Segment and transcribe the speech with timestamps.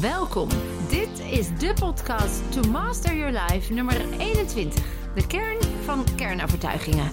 [0.00, 0.48] Welkom.
[0.88, 4.84] Dit is de podcast To Master Your Life nummer 21.
[5.14, 7.10] De kern van kernovertuigingen.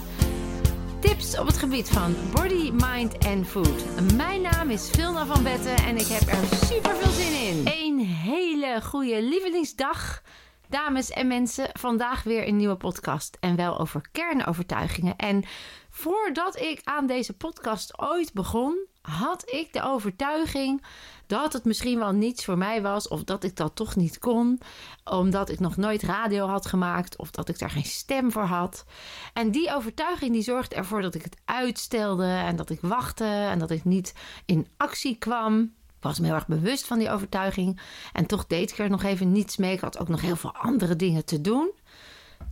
[1.00, 3.84] Tips op het gebied van body, mind en food.
[4.16, 7.62] Mijn naam is Vilna van Betten en ik heb er super veel zin in.
[7.66, 10.22] Een hele goede lievelingsdag.
[10.70, 13.38] Dames en mensen, vandaag weer een nieuwe podcast.
[13.40, 15.16] En wel over kernovertuigingen.
[15.16, 15.44] En
[15.90, 20.84] voordat ik aan deze podcast ooit begon, had ik de overtuiging
[21.28, 24.60] dat het misschien wel niets voor mij was, of dat ik dat toch niet kon,
[25.04, 28.86] omdat ik nog nooit radio had gemaakt, of dat ik daar geen stem voor had.
[29.34, 33.60] En die overtuiging die zorgde ervoor dat ik het uitstelde en dat ik wachtte en
[33.60, 34.14] dat ik niet
[34.46, 35.74] in actie kwam.
[36.04, 37.80] Ik was me heel erg bewust van die overtuiging.
[38.14, 39.74] En toch deed ik er nog even niets mee.
[39.74, 41.72] Ik had ook nog heel veel andere dingen te doen.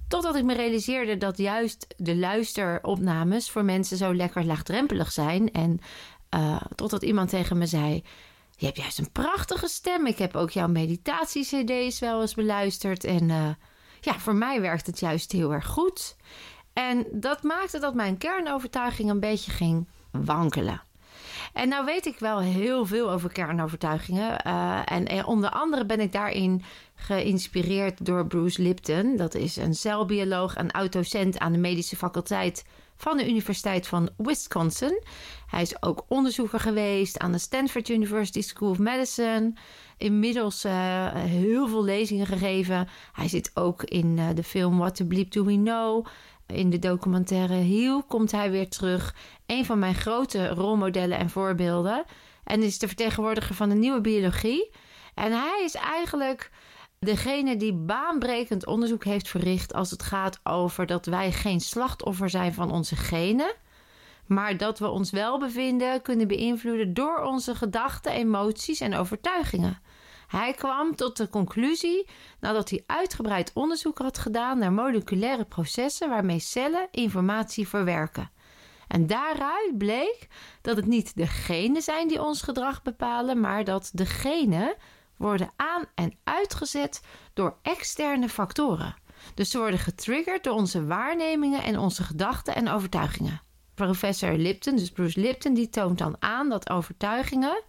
[0.08, 5.52] Totdat ik me realiseerde dat juist de luisteropnames voor mensen zo lekker laagdrempelig zijn.
[5.52, 5.80] En
[6.36, 8.04] uh, totdat iemand tegen me zei:
[8.56, 10.06] Je hebt juist een prachtige stem.
[10.06, 13.04] Ik heb ook jouw meditatie-CD's wel eens beluisterd.
[13.04, 13.50] En uh,
[14.02, 16.16] ja, voor mij werkt het juist heel erg goed.
[16.74, 20.82] En dat maakte dat mijn kernovertuiging een beetje ging wankelen.
[21.54, 24.48] En nou weet ik wel heel veel over kernovertuigingen.
[24.48, 26.64] Uh, en, onder andere ben ik daarin
[26.96, 29.16] geïnspireerd door Bruce Lipton.
[29.16, 32.66] Dat is een celbioloog en oud-docent aan de medische faculteit
[33.02, 35.04] van de Universiteit van Wisconsin.
[35.48, 39.54] Hij is ook onderzoeker geweest aan de Stanford University School of Medicine.
[39.98, 40.72] Inmiddels uh,
[41.14, 42.88] heel veel lezingen gegeven.
[43.12, 46.06] Hij zit ook in uh, de film What the Bleep Do We Know.
[46.54, 49.16] In de documentaire Heal komt hij weer terug.
[49.46, 52.04] Een van mijn grote rolmodellen en voorbeelden.
[52.44, 54.70] En is de vertegenwoordiger van de nieuwe biologie.
[55.14, 56.52] En hij is eigenlijk
[57.00, 62.54] degene die baanbrekend onderzoek heeft verricht als het gaat over dat wij geen slachtoffer zijn
[62.54, 63.54] van onze genen,
[64.26, 69.82] maar dat we ons welbevinden kunnen beïnvloeden door onze gedachten, emoties en overtuigingen.
[70.32, 72.08] Hij kwam tot de conclusie,
[72.40, 78.32] nadat hij uitgebreid onderzoek had gedaan naar moleculaire processen waarmee cellen informatie verwerken.
[78.88, 80.28] En daaruit bleek
[80.62, 84.76] dat het niet de genen zijn die ons gedrag bepalen, maar dat de genen
[85.18, 87.02] worden aan- en uitgezet
[87.34, 88.96] door externe factoren.
[89.34, 93.42] Dus ze worden getriggerd door onze waarnemingen en onze gedachten en overtuigingen.
[93.76, 97.64] Professor Lipton, dus Bruce Lipton, die toont dan aan dat overtuigingen,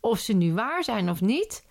[0.00, 1.66] of ze nu waar zijn of niet,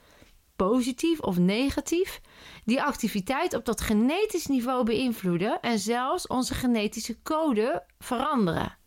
[0.57, 2.21] positief of negatief,
[2.65, 8.77] die activiteit op dat genetisch niveau beïnvloeden en zelfs onze genetische code veranderen.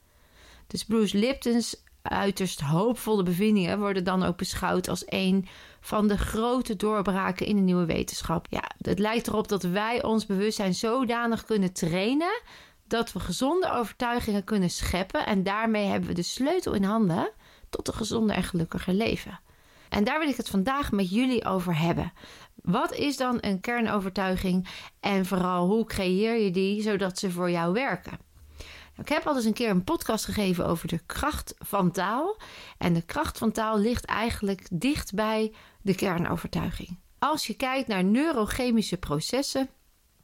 [0.66, 5.48] Dus Bruce Lipton's uiterst hoopvolle bevindingen worden dan ook beschouwd als een
[5.80, 8.46] van de grote doorbraken in de nieuwe wetenschap.
[8.50, 12.42] Ja, het lijkt erop dat wij ons bewustzijn zodanig kunnen trainen
[12.86, 17.30] dat we gezonde overtuigingen kunnen scheppen en daarmee hebben we de sleutel in handen
[17.68, 19.40] tot een gezonder en gelukkiger leven.
[19.90, 22.12] En daar wil ik het vandaag met jullie over hebben.
[22.54, 24.68] Wat is dan een kernovertuiging
[25.00, 28.18] en vooral hoe creëer je die zodat ze voor jou werken?
[28.96, 32.36] Ik heb al eens een keer een podcast gegeven over de kracht van taal.
[32.78, 35.52] En de kracht van taal ligt eigenlijk dicht bij
[35.82, 36.98] de kernovertuiging.
[37.18, 39.68] Als je kijkt naar neurochemische processen,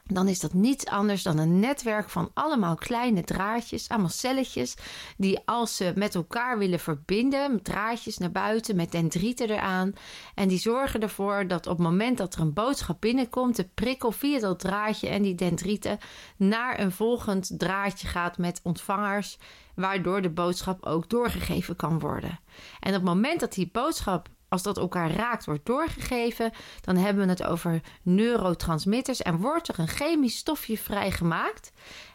[0.07, 4.75] dan is dat niets anders dan een netwerk van allemaal kleine draadjes, allemaal celletjes,
[5.17, 9.93] die als ze met elkaar willen verbinden, draadjes naar buiten met dendrieten eraan,
[10.35, 14.11] en die zorgen ervoor dat op het moment dat er een boodschap binnenkomt, de prikkel
[14.11, 15.97] via dat draadje en die dendrieten
[16.37, 19.37] naar een volgend draadje gaat met ontvangers,
[19.75, 22.39] waardoor de boodschap ook doorgegeven kan worden.
[22.79, 27.23] En op het moment dat die boodschap als dat elkaar raakt, wordt doorgegeven, dan hebben
[27.23, 31.71] we het over neurotransmitters en wordt er een chemisch stofje vrijgemaakt.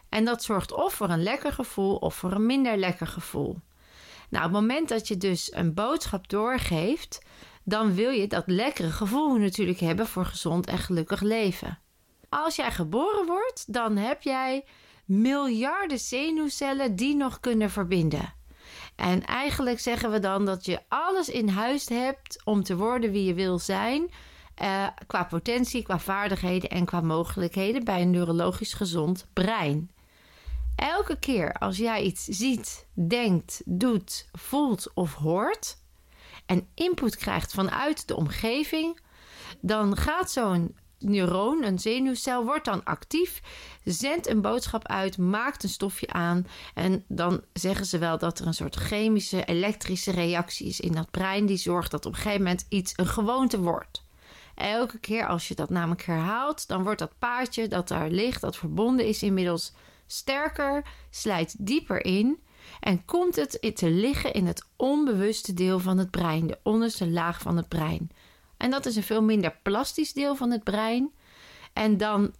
[0.09, 3.59] En dat zorgt of voor een lekker gevoel of voor een minder lekker gevoel.
[4.29, 7.21] Nou, op het moment dat je dus een boodschap doorgeeft,
[7.63, 11.79] dan wil je dat lekkere gevoel natuurlijk hebben voor gezond en gelukkig leven.
[12.29, 14.65] Als jij geboren wordt, dan heb jij
[15.05, 18.33] miljarden zenuwcellen die nog kunnen verbinden.
[18.95, 23.25] En eigenlijk zeggen we dan dat je alles in huis hebt om te worden wie
[23.25, 24.11] je wil zijn.
[24.61, 29.91] Uh, qua potentie, qua vaardigheden en qua mogelijkheden bij een neurologisch gezond brein.
[30.75, 35.77] Elke keer als jij iets ziet, denkt, doet, voelt of hoort
[36.45, 38.99] en input krijgt vanuit de omgeving,
[39.61, 43.41] dan gaat zo'n neuron, een zenuwcel, wordt dan actief,
[43.83, 46.47] zendt een boodschap uit, maakt een stofje aan.
[46.73, 51.11] En dan zeggen ze wel dat er een soort chemische, elektrische reactie is in dat
[51.11, 54.03] brein, die zorgt dat op een gegeven moment iets een gewoonte wordt.
[54.55, 58.57] Elke keer als je dat namelijk herhaalt, dan wordt dat paadje dat daar ligt, dat
[58.57, 59.73] verbonden is, inmiddels
[60.07, 62.39] sterker, slijt dieper in.
[62.79, 67.41] En komt het te liggen in het onbewuste deel van het brein, de onderste laag
[67.41, 68.09] van het brein.
[68.63, 71.13] En dat is een veel minder plastisch deel van het brein.
[71.73, 72.33] En dan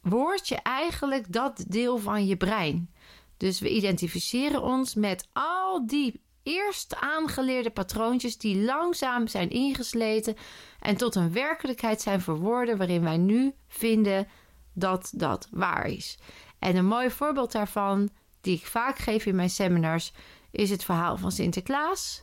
[0.00, 2.90] word je eigenlijk dat deel van je brein.
[3.36, 10.36] Dus we identificeren ons met al die eerst aangeleerde patroontjes die langzaam zijn ingesleten
[10.80, 14.28] en tot een werkelijkheid zijn verworden waarin wij nu vinden
[14.72, 16.18] dat dat waar is.
[16.58, 18.10] En een mooi voorbeeld daarvan,
[18.40, 20.12] die ik vaak geef in mijn seminars,
[20.50, 22.22] is het verhaal van Sinterklaas.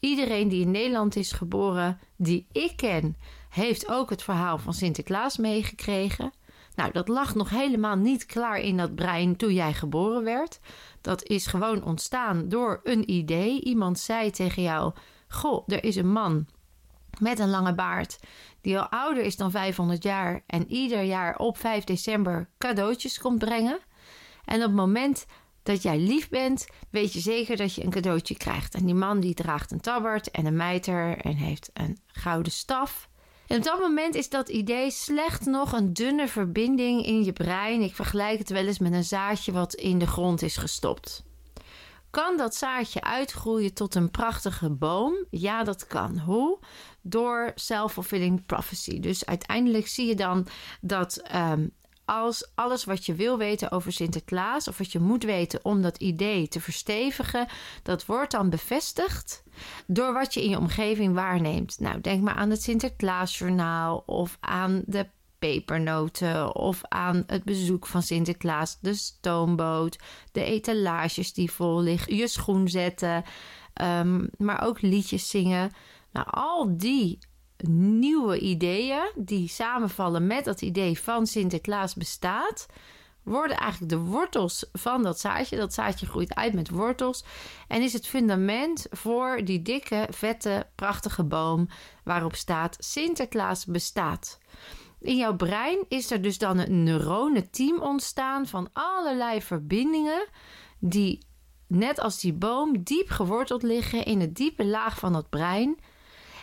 [0.00, 3.16] Iedereen die in Nederland is geboren, die ik ken,
[3.48, 6.32] heeft ook het verhaal van Sinterklaas meegekregen.
[6.74, 10.60] Nou, dat lag nog helemaal niet klaar in dat brein toen jij geboren werd.
[11.00, 13.60] Dat is gewoon ontstaan door een idee.
[13.62, 14.92] Iemand zei tegen jou:
[15.28, 16.46] Goh, er is een man
[17.18, 18.18] met een lange baard
[18.60, 23.38] die al ouder is dan 500 jaar en ieder jaar op 5 december cadeautjes komt
[23.38, 23.78] brengen.
[24.44, 25.26] En op het moment
[25.62, 28.74] dat jij lief bent, weet je zeker dat je een cadeautje krijgt.
[28.74, 33.08] En die man die draagt een tabbert en een mijter en heeft een gouden staf.
[33.46, 37.82] En op dat moment is dat idee slecht nog een dunne verbinding in je brein.
[37.82, 41.24] Ik vergelijk het wel eens met een zaadje wat in de grond is gestopt.
[42.10, 45.26] Kan dat zaadje uitgroeien tot een prachtige boom?
[45.30, 46.18] Ja, dat kan.
[46.18, 46.58] Hoe?
[47.02, 49.00] Door self-fulfilling prophecy.
[49.00, 50.46] Dus uiteindelijk zie je dan
[50.80, 51.70] dat um,
[52.10, 55.96] als alles wat je wil weten over Sinterklaas, of wat je moet weten om dat
[55.96, 57.46] idee te verstevigen,
[57.82, 59.42] dat wordt dan bevestigd
[59.86, 61.80] door wat je in je omgeving waarneemt.
[61.80, 65.06] Nou, denk maar aan het Sinterklaasjournaal of aan de
[65.38, 69.98] pepernoten of aan het bezoek van Sinterklaas, de stoomboot,
[70.32, 73.24] de etalages die vol liggen, je schoen zetten,
[73.82, 75.70] um, maar ook liedjes zingen.
[76.12, 77.18] Nou, al die
[77.68, 82.66] nieuwe ideeën die samenvallen met dat idee van Sinterklaas bestaat,
[83.22, 85.56] worden eigenlijk de wortels van dat zaadje.
[85.56, 87.24] Dat zaadje groeit uit met wortels
[87.68, 91.68] en is het fundament voor die dikke, vette, prachtige boom
[92.04, 94.38] waarop staat Sinterklaas bestaat.
[95.00, 100.28] In jouw brein is er dus dan een neuronenteam ontstaan van allerlei verbindingen
[100.78, 101.18] die
[101.66, 105.78] net als die boom diep geworteld liggen in het diepe laag van het brein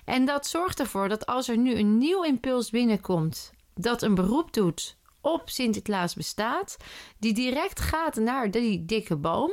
[0.08, 4.54] en dat zorgt ervoor dat als er nu een nieuw impuls binnenkomt, dat een beroep
[4.54, 6.78] doet op Sinterklaas bestaat,
[7.20, 9.52] die direct gaat naar die dikke boom.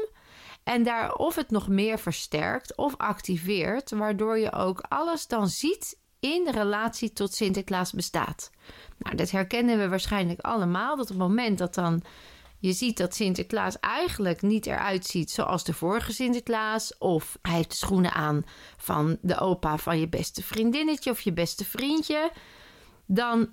[0.63, 5.99] En daar of het nog meer versterkt of activeert, waardoor je ook alles dan ziet
[6.21, 8.51] in relatie tot Sinterklaas bestaat.
[8.99, 10.97] Nou, dat herkennen we waarschijnlijk allemaal.
[10.97, 12.03] Dat op het moment dat dan
[12.65, 16.99] je ziet dat Sinterklaas eigenlijk niet eruit ziet zoals de vorige Sinterklaas.
[16.99, 18.45] Of hij heeft de schoenen aan
[18.77, 22.31] van de opa van je beste vriendinnetje of je beste vriendje.
[23.07, 23.49] Dan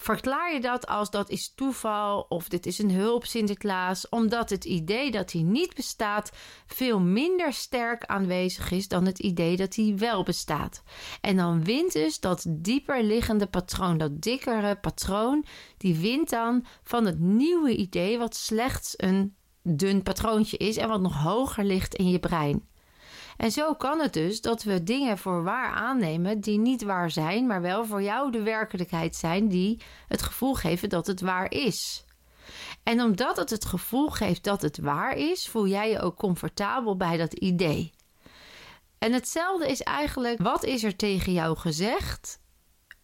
[0.00, 4.64] verklaar je dat als dat is toeval of dit is een hulp Sinterklaas, omdat het
[4.64, 6.30] idee dat hij niet bestaat
[6.66, 10.82] veel minder sterk aanwezig is dan het idee dat hij wel bestaat.
[11.20, 15.44] En dan wint dus dat dieper liggende patroon, dat dikkere patroon,
[15.76, 21.00] die wint dan van het nieuwe idee wat slechts een dun patroontje is en wat
[21.00, 22.68] nog hoger ligt in je brein.
[23.40, 27.46] En zo kan het dus dat we dingen voor waar aannemen die niet waar zijn,
[27.46, 32.04] maar wel voor jou de werkelijkheid zijn die het gevoel geven dat het waar is.
[32.82, 36.96] En omdat het het gevoel geeft dat het waar is, voel jij je ook comfortabel
[36.96, 37.92] bij dat idee.
[38.98, 42.40] En hetzelfde is eigenlijk, wat is er tegen jou gezegd,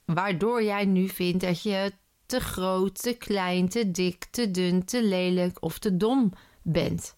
[0.05, 1.93] waardoor jij nu vindt dat je
[2.27, 7.17] te groot, te klein, te dik, te dun, te lelijk of te dom bent.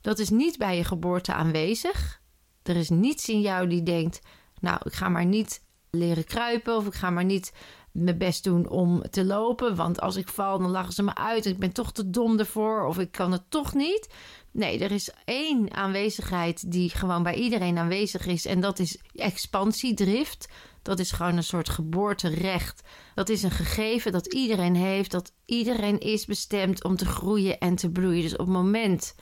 [0.00, 2.24] Dat is niet bij je geboorte aanwezig.
[2.68, 4.20] Er is niets in jou die denkt:
[4.60, 7.52] Nou, ik ga maar niet leren kruipen of ik ga maar niet
[7.92, 9.76] mijn best doen om te lopen.
[9.76, 12.38] Want als ik val, dan lachen ze me uit en ik ben toch te dom
[12.38, 14.08] ervoor of ik kan het toch niet.
[14.50, 20.48] Nee, er is één aanwezigheid die gewoon bij iedereen aanwezig is en dat is expansiedrift.
[20.82, 22.82] Dat is gewoon een soort geboorterecht.
[23.14, 27.74] Dat is een gegeven dat iedereen heeft, dat iedereen is bestemd om te groeien en
[27.74, 28.22] te bloeien.
[28.22, 29.14] Dus op het moment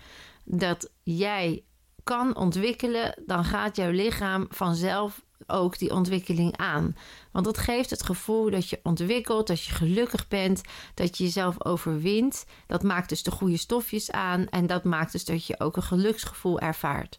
[0.44, 1.64] dat jij
[2.04, 6.96] kan ontwikkelen, dan gaat jouw lichaam vanzelf ook die ontwikkeling aan.
[7.32, 10.60] Want dat geeft het gevoel dat je ontwikkelt, dat je gelukkig bent,
[10.94, 12.44] dat je jezelf overwint.
[12.66, 15.82] Dat maakt dus de goede stofjes aan en dat maakt dus dat je ook een
[15.82, 17.18] geluksgevoel ervaart.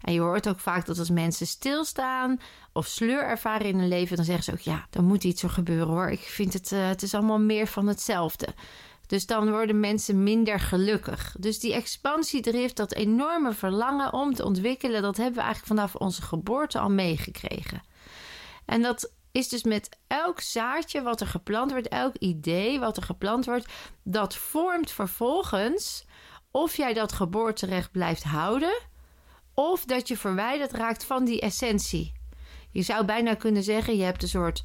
[0.00, 2.40] En je hoort ook vaak dat als mensen stilstaan
[2.72, 5.50] of sleur ervaren in hun leven, dan zeggen ze ook ja, dan moet iets er
[5.50, 6.10] gebeuren hoor.
[6.10, 8.46] Ik vind het, uh, het is allemaal meer van hetzelfde.
[9.10, 11.36] Dus dan worden mensen minder gelukkig.
[11.38, 16.22] Dus die expansiedrift, dat enorme verlangen om te ontwikkelen, dat hebben we eigenlijk vanaf onze
[16.22, 17.82] geboorte al meegekregen.
[18.64, 23.02] En dat is dus met elk zaadje wat er geplant wordt, elk idee wat er
[23.02, 26.04] geplant wordt, dat vormt vervolgens
[26.50, 28.80] of jij dat geboorterecht blijft houden
[29.54, 32.12] of dat je verwijderd raakt van die essentie.
[32.70, 34.62] Je zou bijna kunnen zeggen: je hebt een soort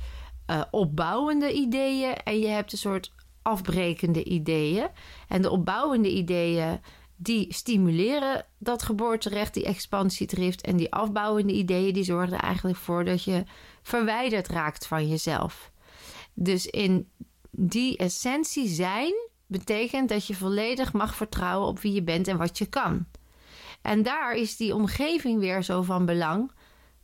[0.48, 3.14] uh, opbouwende ideeën en je hebt een soort
[3.46, 4.88] afbrekende ideeën.
[5.28, 6.80] En de opbouwende ideeën
[7.16, 10.62] die stimuleren dat geboorterecht, die expansiedrift.
[10.62, 13.44] En die afbouwende ideeën die zorgen er eigenlijk voor dat je
[13.82, 15.72] verwijderd raakt van jezelf.
[16.34, 17.10] Dus in
[17.52, 19.14] die essentie zijn
[19.48, 23.06] betekent dat je volledig mag vertrouwen op wie je bent en wat je kan.
[23.82, 26.52] En daar is die omgeving weer zo van belang.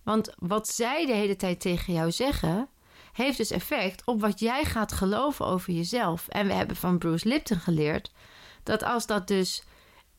[0.04, 2.70] Want wat zij de hele tijd tegen jou zeggen,
[3.12, 6.28] heeft dus effect op wat jij gaat geloven over jezelf.
[6.28, 8.12] En we hebben van Bruce Lipton geleerd
[8.64, 9.64] dat als dat dus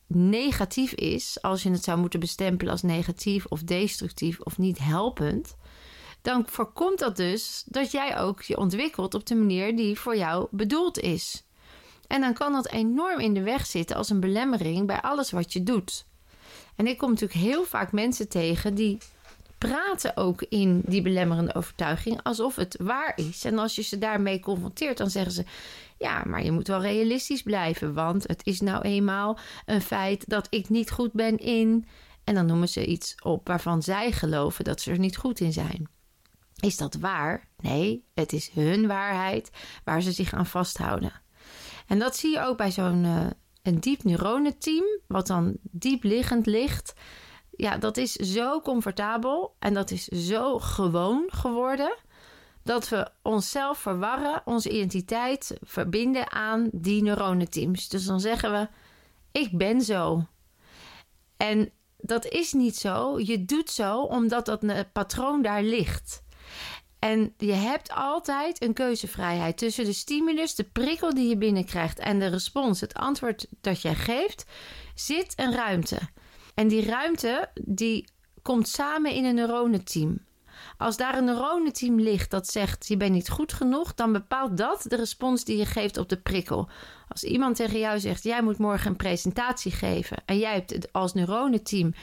[0.07, 5.55] negatief is, als je het zou moeten bestempelen als negatief of destructief of niet helpend,
[6.21, 10.47] dan voorkomt dat dus dat jij ook je ontwikkelt op de manier die voor jou
[10.51, 11.43] bedoeld is.
[12.07, 15.53] En dan kan dat enorm in de weg zitten als een belemmering bij alles wat
[15.53, 16.05] je doet.
[16.75, 18.97] En ik kom natuurlijk heel vaak mensen tegen die
[19.67, 23.45] praten ook in die belemmerende overtuiging alsof het waar is.
[23.45, 25.43] En als je ze daarmee confronteert, dan zeggen ze:
[25.97, 30.47] Ja, maar je moet wel realistisch blijven, want het is nou eenmaal een feit dat
[30.49, 31.85] ik niet goed ben in.
[32.23, 35.53] En dan noemen ze iets op waarvan zij geloven dat ze er niet goed in
[35.53, 35.87] zijn.
[36.59, 37.47] Is dat waar?
[37.57, 39.49] Nee, het is hun waarheid
[39.83, 41.21] waar ze zich aan vasthouden.
[41.87, 43.25] En dat zie je ook bij zo'n uh,
[43.61, 46.93] een diep neuronenteam, wat dan diep liggend ligt.
[47.55, 51.95] Ja, dat is zo comfortabel en dat is zo gewoon geworden
[52.63, 57.89] dat we onszelf verwarren, onze identiteit verbinden aan die neuronenteams.
[57.89, 58.67] Dus dan zeggen we:
[59.31, 60.27] Ik ben zo.
[61.37, 63.19] En dat is niet zo.
[63.19, 66.23] Je doet zo omdat dat patroon daar ligt.
[66.99, 72.19] En je hebt altijd een keuzevrijheid tussen de stimulus, de prikkel die je binnenkrijgt en
[72.19, 74.45] de respons, het antwoord dat jij geeft,
[74.95, 75.99] zit een ruimte.
[76.53, 78.07] En die ruimte die
[78.41, 80.19] komt samen in een neuronenteam.
[80.77, 84.85] Als daar een neuronenteam ligt dat zegt je bent niet goed genoeg, dan bepaalt dat
[84.87, 86.69] de respons die je geeft op de prikkel.
[87.07, 91.13] Als iemand tegen jou zegt jij moet morgen een presentatie geven en jij hebt als
[91.13, 91.93] neuronenteam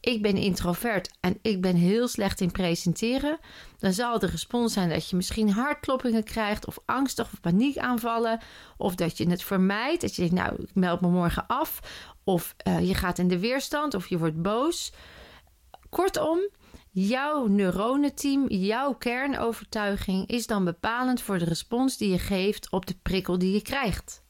[0.00, 3.38] ik ben introvert en ik ben heel slecht in presenteren,
[3.78, 8.40] dan zal de respons zijn dat je misschien hartkloppingen krijgt of angstig of paniekaanvallen.
[8.76, 11.80] Of dat je het vermijdt, dat je denkt, nou, ik meld me morgen af.
[12.24, 14.92] Of uh, je gaat in de weerstand of je wordt boos.
[15.88, 16.38] Kortom,
[16.90, 22.96] jouw neuronenteam, jouw kernovertuiging is dan bepalend voor de respons die je geeft op de
[23.02, 24.22] prikkel die je krijgt.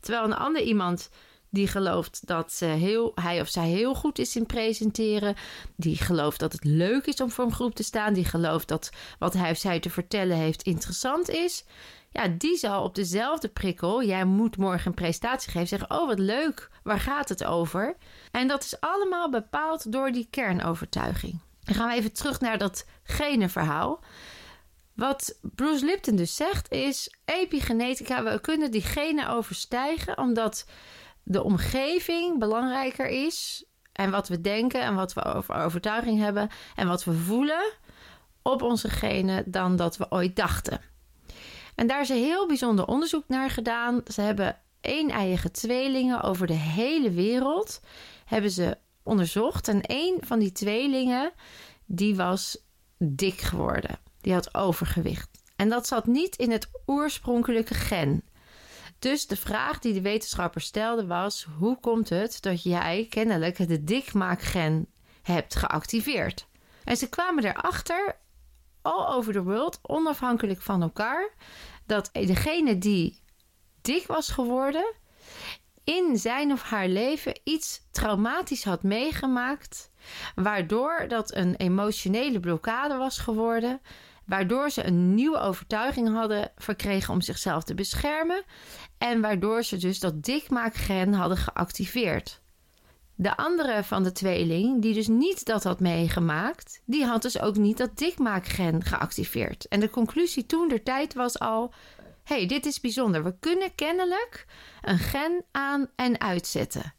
[0.00, 1.10] Terwijl een ander iemand
[1.54, 5.34] die gelooft dat heel, hij of zij heel goed is in presenteren.
[5.76, 8.14] Die gelooft dat het leuk is om voor een groep te staan.
[8.14, 11.64] Die gelooft dat wat hij of zij te vertellen heeft interessant is.
[12.10, 16.18] Ja, die zal op dezelfde prikkel, jij moet morgen een presentatie geven, zeggen: Oh, wat
[16.18, 17.96] leuk, waar gaat het over?
[18.30, 21.40] En dat is allemaal bepaald door die kernovertuiging.
[21.64, 24.00] Dan gaan we even terug naar dat genenverhaal.
[24.94, 30.66] Wat Bruce Lipton dus zegt is: epigenetica, we kunnen die genen overstijgen, omdat
[31.24, 33.64] de omgeving belangrijker is.
[33.92, 37.72] En wat we denken en wat we over overtuiging hebben en wat we voelen
[38.42, 40.80] op onze genen dan dat we ooit dachten.
[41.74, 44.00] En daar is een heel bijzonder onderzoek naar gedaan.
[44.12, 47.80] Ze hebben een-eiige tweelingen over de hele wereld
[48.24, 49.68] hebben ze onderzocht.
[49.68, 51.32] En een van die tweelingen
[51.86, 52.58] die was
[52.98, 53.98] dik geworden.
[54.20, 55.28] Die had overgewicht.
[55.56, 58.22] En dat zat niet in het oorspronkelijke gen.
[59.04, 63.84] Dus de vraag die de wetenschapper stelde was: hoe komt het dat jij kennelijk de
[63.84, 64.86] dikmaakgen
[65.22, 66.46] hebt geactiveerd?
[66.84, 68.16] En ze kwamen erachter,
[68.82, 71.34] all over the world, onafhankelijk van elkaar,
[71.86, 73.20] dat degene die
[73.80, 74.94] dik was geworden,
[75.84, 79.90] in zijn of haar leven iets traumatisch had meegemaakt,
[80.34, 83.80] waardoor dat een emotionele blokkade was geworden,
[84.26, 88.42] waardoor ze een nieuwe overtuiging hadden verkregen om zichzelf te beschermen
[88.98, 92.42] en waardoor ze dus dat dikmaakgen hadden geactiveerd.
[93.16, 97.56] De andere van de tweeling, die dus niet dat had meegemaakt, die had dus ook
[97.56, 99.68] niet dat dikmaakgen geactiveerd.
[99.68, 101.72] En de conclusie toen der tijd was al:
[102.24, 103.24] hey, dit is bijzonder.
[103.24, 104.46] We kunnen kennelijk
[104.82, 106.94] een gen aan en uitzetten.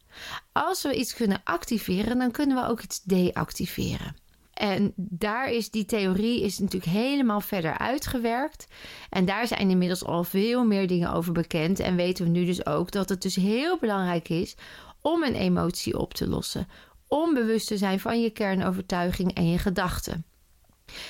[0.52, 4.16] Als we iets kunnen activeren, dan kunnen we ook iets deactiveren.
[4.56, 8.68] En daar is die theorie is natuurlijk helemaal verder uitgewerkt.
[9.10, 11.80] En daar zijn inmiddels al veel meer dingen over bekend.
[11.80, 14.56] En weten we nu dus ook dat het dus heel belangrijk is
[15.02, 16.68] om een emotie op te lossen.
[17.08, 20.26] Om bewust te zijn van je kernovertuiging en je gedachten.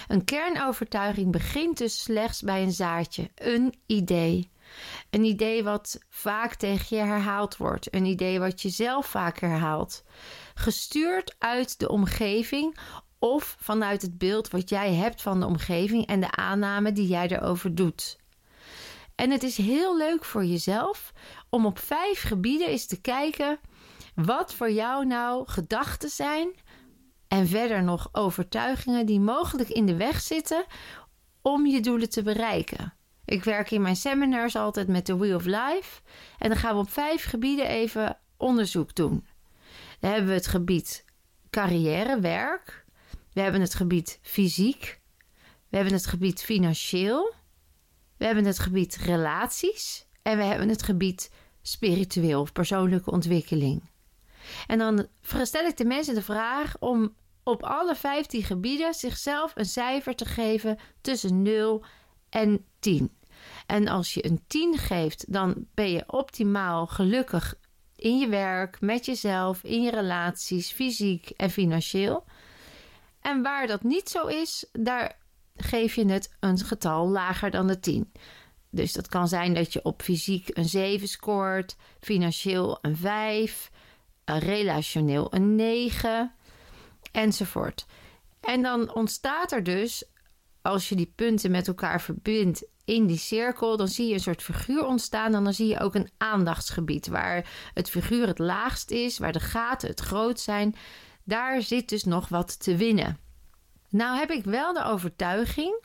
[0.07, 4.49] Een kernovertuiging begint dus slechts bij een zaadje, een idee.
[5.09, 7.93] Een idee wat vaak tegen je herhaald wordt.
[7.95, 10.03] Een idee wat je zelf vaak herhaalt.
[10.53, 12.77] Gestuurd uit de omgeving
[13.19, 17.27] of vanuit het beeld wat jij hebt van de omgeving en de aanname die jij
[17.27, 18.17] erover doet.
[19.15, 21.13] En het is heel leuk voor jezelf
[21.49, 23.59] om op vijf gebieden eens te kijken
[24.15, 26.53] wat voor jou nou gedachten zijn
[27.27, 30.65] en verder nog overtuigingen die mogelijk in de weg zitten
[31.41, 32.93] om je doelen te bereiken.
[33.25, 36.01] Ik werk in mijn seminars altijd met de Wheel of Life
[36.37, 39.25] en dan gaan we op vijf gebieden even onderzoek doen.
[39.99, 41.05] Dan hebben we het gebied
[41.49, 42.84] carrière, werk.
[43.35, 44.99] We hebben het gebied fysiek.
[45.69, 47.33] We hebben het gebied financieel.
[48.17, 50.07] We hebben het gebied relaties.
[50.21, 53.89] En we hebben het gebied spiritueel of persoonlijke ontwikkeling.
[54.67, 55.07] En dan
[55.41, 60.25] stel ik de mensen de vraag om op alle 15 gebieden zichzelf een cijfer te
[60.25, 61.85] geven tussen 0
[62.29, 63.11] en 10.
[63.65, 67.55] En als je een 10 geeft, dan ben je optimaal gelukkig
[67.95, 72.23] in je werk, met jezelf, in je relaties, fysiek en financieel.
[73.25, 75.17] En waar dat niet zo is, daar
[75.55, 78.11] geef je het een getal lager dan de 10.
[78.69, 83.71] Dus dat kan zijn dat je op fysiek een 7 scoort, financieel een 5,
[84.25, 86.33] relationeel een 9
[87.11, 87.85] enzovoort.
[88.41, 90.03] En dan ontstaat er dus,
[90.61, 94.43] als je die punten met elkaar verbindt in die cirkel, dan zie je een soort
[94.43, 95.35] figuur ontstaan.
[95.35, 99.39] En dan zie je ook een aandachtsgebied waar het figuur het laagst is, waar de
[99.39, 100.75] gaten het groot zijn.
[101.27, 103.17] Daar zit dus nog wat te winnen.
[103.89, 105.83] Nou heb ik wel de overtuiging,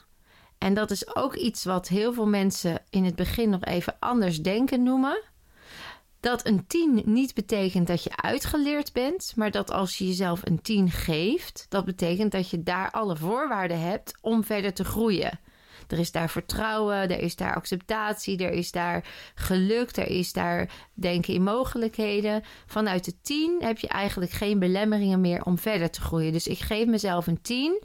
[0.58, 4.42] en dat is ook iets wat heel veel mensen in het begin nog even anders
[4.42, 5.22] denken noemen.
[6.20, 10.62] Dat een 10 niet betekent dat je uitgeleerd bent, maar dat als je jezelf een
[10.62, 15.40] 10 geeft, dat betekent dat je daar alle voorwaarden hebt om verder te groeien.
[15.90, 19.04] Er is daar vertrouwen, er is daar acceptatie, er is daar
[19.34, 22.42] geluk, er is daar denken in mogelijkheden.
[22.66, 26.32] Vanuit de 10 heb je eigenlijk geen belemmeringen meer om verder te groeien.
[26.32, 27.82] Dus ik geef mezelf een 10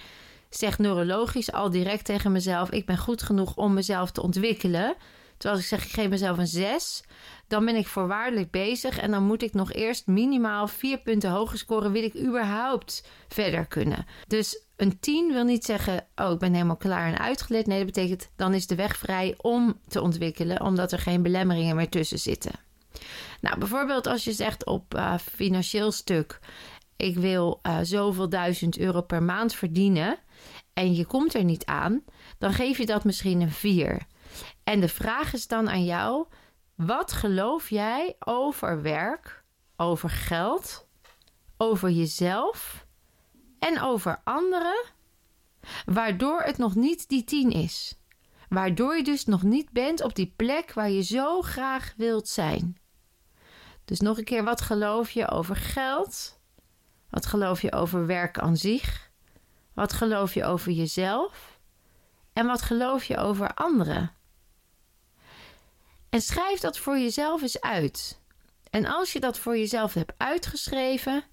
[0.50, 4.96] zeg neurologisch al direct tegen mezelf: ik ben goed genoeg om mezelf te ontwikkelen.
[5.38, 7.04] Terwijl als ik zeg, ik geef mezelf een 6,
[7.48, 8.98] dan ben ik voorwaardelijk bezig.
[8.98, 11.92] En dan moet ik nog eerst minimaal vier punten hoger scoren.
[11.92, 14.06] Wil ik überhaupt verder kunnen?
[14.28, 17.68] Dus een 10 wil niet zeggen, oh, ik ben helemaal klaar en uitgeleerd.
[17.68, 21.76] Nee, dat betekent, dan is de weg vrij om te ontwikkelen, omdat er geen belemmeringen
[21.76, 22.52] meer tussen zitten.
[23.42, 26.40] Nou, bijvoorbeeld als je zegt op uh, financieel stuk,
[26.96, 30.18] ik wil uh, zoveel duizend euro per maand verdienen
[30.74, 32.04] en je komt er niet aan,
[32.38, 34.02] dan geef je dat misschien een 4.
[34.64, 36.26] En de vraag is dan aan jou:
[36.76, 39.44] wat geloof jij over werk,
[39.76, 40.88] over geld,
[41.58, 42.85] over jezelf
[43.66, 44.84] en over anderen,
[45.86, 47.98] waardoor het nog niet die 10 is?
[48.50, 52.78] Waardoor je dus nog niet bent op die plek waar je zo graag wilt zijn.
[53.86, 56.40] Dus nog een keer, wat geloof je over geld?
[57.10, 59.12] Wat geloof je over werk aan zich?
[59.74, 61.60] Wat geloof je over jezelf?
[62.34, 64.12] En wat geloof je over anderen?
[66.10, 68.22] En schrijf dat voor jezelf eens uit.
[68.70, 71.24] En als je dat voor jezelf hebt uitgeschreven,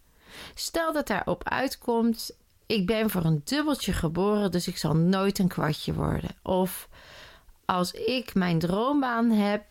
[0.55, 5.49] stel dat daarop uitkomt: ik ben voor een dubbeltje geboren, dus ik zal nooit een
[5.49, 6.31] kwartje worden.
[6.43, 6.89] Of
[7.65, 9.65] als ik mijn droombaan heb,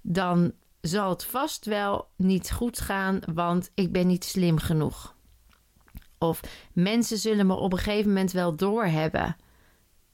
[0.00, 5.14] dan zal het vast wel niet goed gaan, want ik ben niet slim genoeg.
[6.18, 6.40] Of
[6.72, 9.36] mensen zullen me op een gegeven moment wel doorhebben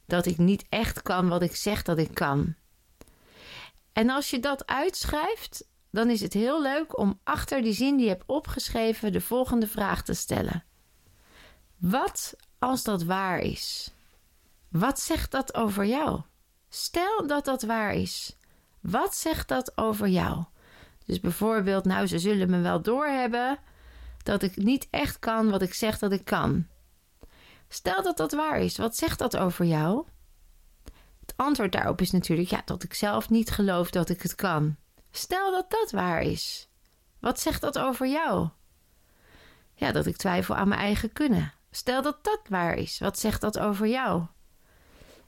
[0.07, 2.55] dat ik niet echt kan wat ik zeg dat ik kan.
[3.93, 8.05] En als je dat uitschrijft, dan is het heel leuk om achter die zin die
[8.05, 10.65] je hebt opgeschreven de volgende vraag te stellen.
[11.77, 13.95] Wat als dat waar is?
[14.69, 16.21] Wat zegt dat over jou?
[16.69, 18.37] Stel dat dat waar is.
[18.81, 20.45] Wat zegt dat over jou?
[21.05, 23.59] Dus bijvoorbeeld, nou, ze zullen me wel doorhebben
[24.23, 26.67] dat ik niet echt kan wat ik zeg dat ik kan.
[27.69, 30.07] Stel dat dat waar is, wat zegt dat over jou?
[31.21, 34.77] Het antwoord daarop is natuurlijk ja, dat ik zelf niet geloof dat ik het kan.
[35.17, 36.69] Stel dat dat waar is.
[37.21, 38.49] Wat zegt dat over jou?
[39.75, 41.53] Ja, dat ik twijfel aan mijn eigen kunnen.
[41.71, 42.99] Stel dat dat waar is.
[42.99, 44.27] Wat zegt dat over jou?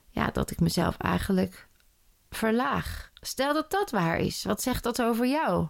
[0.09, 1.67] Ja, dat ik mezelf eigenlijk
[2.29, 3.11] verlaag.
[3.13, 4.43] Stel dat dat waar is.
[4.43, 5.67] Wat zegt dat over jou?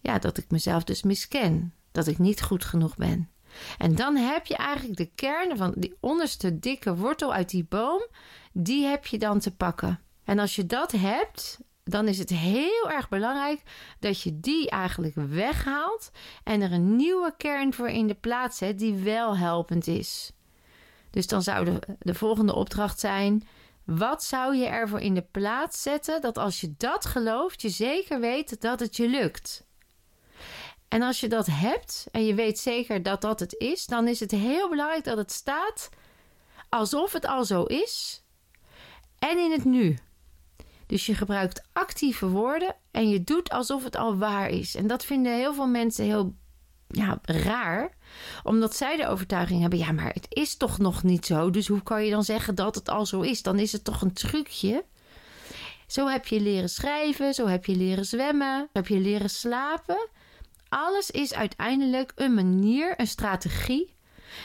[0.00, 3.30] Ja, dat ik mezelf dus misken dat ik niet goed genoeg ben.
[3.78, 8.06] En dan heb je eigenlijk de kern van die onderste dikke wortel uit die boom,
[8.52, 10.00] die heb je dan te pakken.
[10.24, 13.62] En als je dat hebt, dan is het heel erg belangrijk
[14.00, 16.10] dat je die eigenlijk weghaalt
[16.44, 20.32] en er een nieuwe kern voor in de plaats zet die wel helpend is.
[21.10, 23.48] Dus dan zou de, de volgende opdracht zijn:
[23.84, 28.20] wat zou je ervoor in de plaats zetten dat als je dat gelooft, je zeker
[28.20, 29.64] weet dat het je lukt?
[30.88, 34.20] En als je dat hebt en je weet zeker dat dat het is, dan is
[34.20, 35.88] het heel belangrijk dat het staat
[36.68, 38.22] alsof het al zo is
[39.18, 39.98] en in het nu.
[40.86, 44.74] Dus je gebruikt actieve woorden en je doet alsof het al waar is.
[44.74, 46.34] En dat vinden heel veel mensen heel
[46.88, 47.96] ja, raar,
[48.42, 51.50] omdat zij de overtuiging hebben: ja, maar het is toch nog niet zo.
[51.50, 53.42] Dus hoe kan je dan zeggen dat het al zo is?
[53.42, 54.84] Dan is het toch een trucje.
[55.86, 60.08] Zo heb je leren schrijven, zo heb je leren zwemmen, zo heb je leren slapen.
[60.68, 63.94] Alles is uiteindelijk een manier, een strategie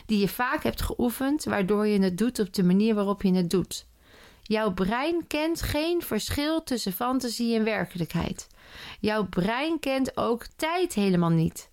[0.06, 3.50] die je vaak hebt geoefend, waardoor je het doet op de manier waarop je het
[3.50, 3.86] doet.
[4.44, 8.48] Jouw brein kent geen verschil tussen fantasie en werkelijkheid.
[9.00, 11.70] Jouw brein kent ook tijd helemaal niet.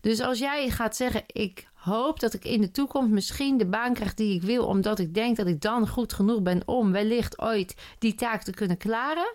[0.00, 3.94] Dus als jij gaat zeggen: Ik hoop dat ik in de toekomst misschien de baan
[3.94, 7.40] krijg die ik wil, omdat ik denk dat ik dan goed genoeg ben om wellicht
[7.40, 9.34] ooit die taak te kunnen klaren,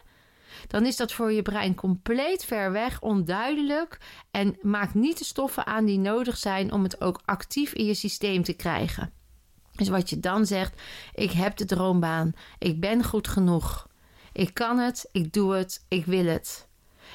[0.67, 3.97] dan is dat voor je brein compleet ver weg, onduidelijk
[4.31, 7.93] en maakt niet de stoffen aan die nodig zijn om het ook actief in je
[7.93, 9.14] systeem te krijgen.
[9.75, 10.81] Dus wat je dan zegt:
[11.13, 13.87] Ik heb de droombaan, ik ben goed genoeg,
[14.31, 16.67] ik kan het, ik doe het, ik wil het.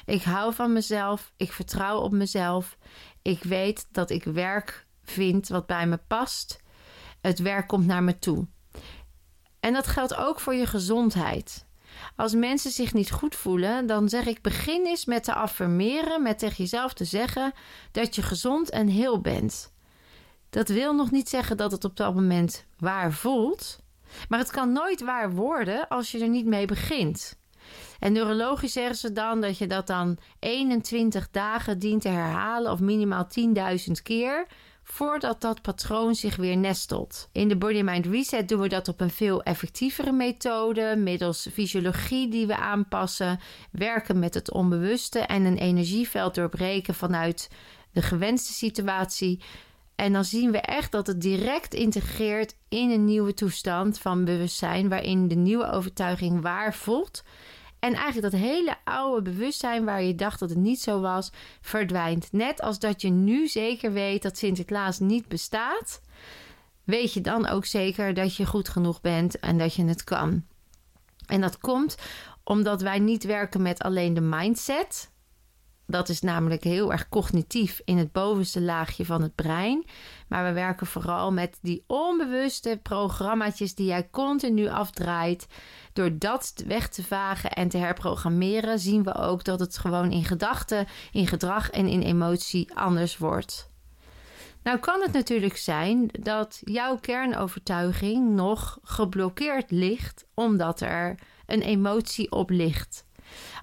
[0.05, 2.77] Ik hou van mezelf, ik vertrouw op mezelf.
[3.21, 6.61] Ik weet dat ik werk vind wat bij me past.
[7.21, 8.47] Het werk komt naar me toe.
[9.59, 11.65] En dat geldt ook voor je gezondheid.
[12.15, 16.39] Als mensen zich niet goed voelen, dan zeg ik: begin eens met te affirmeren, met
[16.39, 17.53] tegen jezelf te zeggen
[17.91, 19.73] dat je gezond en heel bent.
[20.51, 23.79] Dat wil nog niet zeggen dat het op dat moment waar voelt,
[24.29, 27.39] maar het kan nooit waar worden als je er niet mee begint.
[27.99, 32.79] En neurologisch zeggen ze dan dat je dat dan 21 dagen dient te herhalen of
[32.79, 33.27] minimaal
[33.87, 34.47] 10.000 keer
[34.83, 37.29] voordat dat patroon zich weer nestelt.
[37.31, 42.29] In de Body Mind Reset doen we dat op een veel effectievere methode, middels fysiologie
[42.29, 43.39] die we aanpassen,
[43.71, 47.49] werken met het onbewuste en een energieveld doorbreken vanuit
[47.91, 49.39] de gewenste situatie.
[50.01, 54.89] En dan zien we echt dat het direct integreert in een nieuwe toestand van bewustzijn,
[54.89, 57.23] waarin de nieuwe overtuiging waar voelt
[57.79, 62.31] en eigenlijk dat hele oude bewustzijn waar je dacht dat het niet zo was, verdwijnt.
[62.31, 66.01] Net als dat je nu zeker weet dat Sinterklaas niet bestaat,
[66.83, 70.43] weet je dan ook zeker dat je goed genoeg bent en dat je het kan.
[71.25, 71.97] En dat komt
[72.43, 75.11] omdat wij niet werken met alleen de mindset.
[75.91, 79.85] Dat is namelijk heel erg cognitief in het bovenste laagje van het brein.
[80.27, 85.47] Maar we werken vooral met die onbewuste programma's die jij continu afdraait.
[85.93, 90.25] Door dat weg te vagen en te herprogrammeren, zien we ook dat het gewoon in
[90.25, 93.69] gedachten, in gedrag en in emotie anders wordt.
[94.63, 102.31] Nou kan het natuurlijk zijn dat jouw kernovertuiging nog geblokkeerd ligt omdat er een emotie
[102.31, 103.05] op ligt.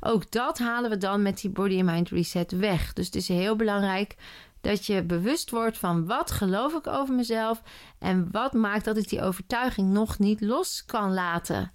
[0.01, 2.93] Ook dat halen we dan met die body and mind reset weg.
[2.93, 4.17] Dus het is heel belangrijk
[4.61, 7.63] dat je bewust wordt van wat geloof ik over mezelf
[7.99, 11.73] en wat maakt dat ik die overtuiging nog niet los kan laten.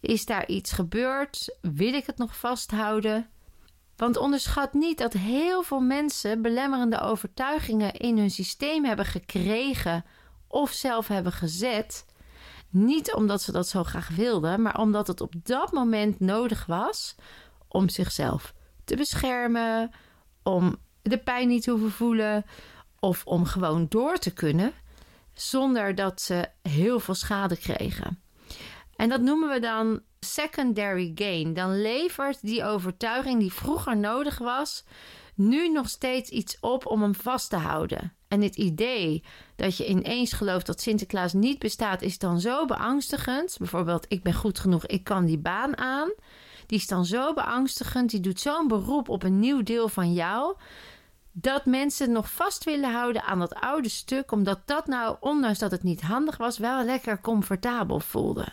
[0.00, 1.56] Is daar iets gebeurd?
[1.60, 3.28] Wil ik het nog vasthouden?
[3.96, 10.04] Want onderschat niet dat heel veel mensen belemmerende overtuigingen in hun systeem hebben gekregen
[10.48, 12.04] of zelf hebben gezet.
[12.72, 17.14] Niet omdat ze dat zo graag wilden, maar omdat het op dat moment nodig was
[17.68, 18.54] om zichzelf
[18.84, 19.90] te beschermen,
[20.42, 22.44] om de pijn niet te hoeven voelen
[23.00, 24.72] of om gewoon door te kunnen
[25.32, 28.22] zonder dat ze heel veel schade kregen.
[28.96, 31.54] En dat noemen we dan secondary gain.
[31.54, 34.84] Dan levert die overtuiging die vroeger nodig was,
[35.34, 38.12] nu nog steeds iets op om hem vast te houden.
[38.32, 39.22] En het idee
[39.56, 43.54] dat je ineens gelooft dat Sinterklaas niet bestaat, is dan zo beangstigend.
[43.58, 46.12] Bijvoorbeeld, ik ben goed genoeg, ik kan die baan aan.
[46.66, 50.56] Die is dan zo beangstigend, die doet zo'n beroep op een nieuw deel van jou.
[51.32, 55.70] Dat mensen nog vast willen houden aan dat oude stuk, omdat dat nou, ondanks dat
[55.70, 58.48] het niet handig was, wel lekker comfortabel voelde.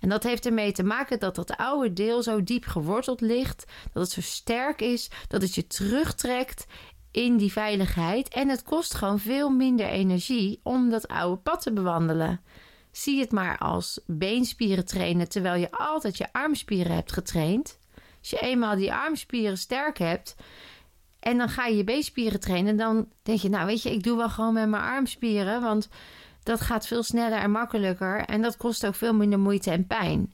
[0.00, 4.02] En dat heeft ermee te maken dat dat oude deel zo diep geworteld ligt, dat
[4.02, 6.66] het zo sterk is, dat het je terugtrekt
[7.14, 8.28] in die veiligheid.
[8.28, 12.40] En het kost gewoon veel minder energie om dat oude pad te bewandelen.
[12.90, 17.78] Zie het maar als beenspieren trainen terwijl je altijd je armspieren hebt getraind.
[18.20, 20.36] Als je eenmaal die armspieren sterk hebt
[21.20, 24.16] en dan ga je je beenspieren trainen, dan denk je, nou weet je, ik doe
[24.16, 25.88] wel gewoon met mijn armspieren, want
[26.42, 30.32] dat gaat veel sneller en makkelijker en dat kost ook veel minder moeite en pijn.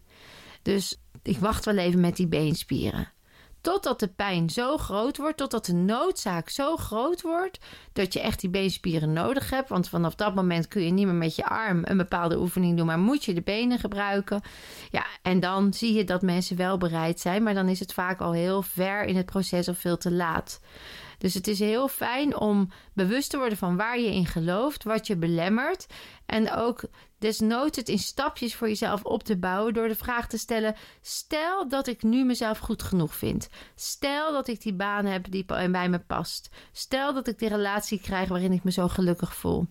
[0.62, 3.12] Dus ik wacht wel even met die beenspieren.
[3.61, 7.59] Totdat de pijn zo groot wordt, totdat de noodzaak zo groot wordt
[7.92, 9.68] dat je echt die beenspieren nodig hebt.
[9.68, 12.87] Want vanaf dat moment kun je niet meer met je arm een bepaalde oefening doen,
[12.87, 14.42] maar moet je de benen gebruiken.
[14.90, 18.20] Ja, en dan zie je dat mensen wel bereid zijn, maar dan is het vaak
[18.20, 20.61] al heel ver in het proces of veel te laat.
[21.18, 25.07] Dus het is heel fijn om bewust te worden van waar je in gelooft, wat
[25.07, 25.87] je belemmert.
[26.27, 26.83] En ook
[27.21, 31.69] desnoods het in stapjes voor jezelf op te bouwen door de vraag te stellen: stel
[31.69, 33.49] dat ik nu mezelf goed genoeg vind.
[33.75, 36.51] Stel dat ik die baan heb die bij me past.
[36.73, 39.67] Stel dat ik die relatie krijg waarin ik me zo gelukkig voel.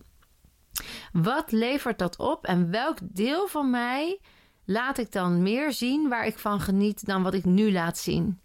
[1.12, 4.20] Wat levert dat op en welk deel van mij
[4.64, 8.40] laat ik dan meer zien waar ik van geniet dan wat ik nu laat zien?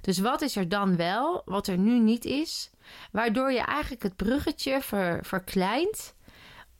[0.00, 2.70] Dus wat is er dan wel, wat er nu niet is,
[3.12, 4.80] waardoor je eigenlijk het bruggetje
[5.22, 6.14] verkleint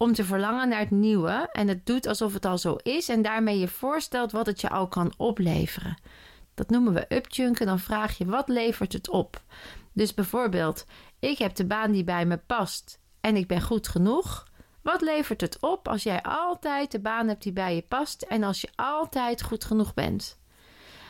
[0.03, 3.23] om te verlangen naar het nieuwe en het doet alsof het al zo is en
[3.23, 5.97] daarmee je voorstelt wat het je al kan opleveren.
[6.55, 7.67] Dat noemen we upjunken.
[7.67, 9.43] Dan vraag je wat levert het op?
[9.93, 10.87] Dus bijvoorbeeld,
[11.19, 14.49] ik heb de baan die bij me past en ik ben goed genoeg.
[14.83, 18.43] Wat levert het op als jij altijd de baan hebt die bij je past en
[18.43, 20.39] als je altijd goed genoeg bent?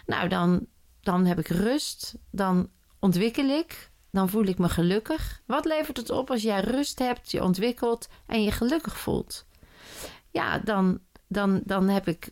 [0.06, 0.66] Nou, dan,
[1.00, 5.42] dan heb ik rust, dan ontwikkel ik, dan voel ik me gelukkig.
[5.46, 9.46] Wat levert het op als jij rust hebt, je ontwikkelt en je gelukkig voelt?
[10.30, 12.30] Ja, dan, dan, dan heb ik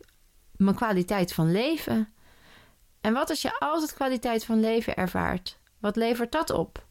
[0.55, 2.13] mijn kwaliteit van leven.
[3.01, 5.57] En wat als je altijd kwaliteit van leven ervaart?
[5.79, 6.85] Wat levert dat op?